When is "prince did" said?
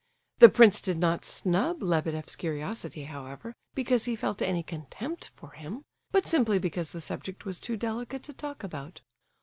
0.49-0.97